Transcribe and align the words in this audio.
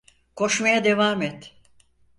Koşmaya 0.35 0.83
devam 0.83 1.21
et! 1.21 1.55